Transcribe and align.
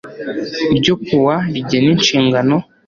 ryo 0.77 0.93
kuwa 1.05 1.35
rigena 1.53 1.89
inshingano 1.95 2.55